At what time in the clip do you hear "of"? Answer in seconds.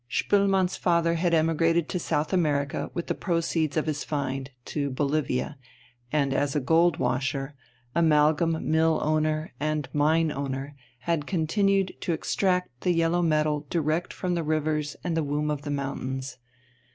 3.77-3.85, 15.51-15.61